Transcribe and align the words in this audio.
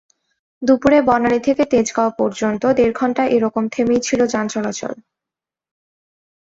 দুপুরে 0.61 0.99
বনানী 1.01 1.39
থেকে 1.39 1.63
তেজগাঁও 1.65 2.11
পর্যন্ত 2.19 2.63
দেড় 2.77 2.93
ঘণ্টা 2.95 3.23
একরকম 3.27 3.63
থেমেই 3.67 4.01
ছিল 4.01 4.19
যান 4.25 4.45
চলাচল। 4.47 4.93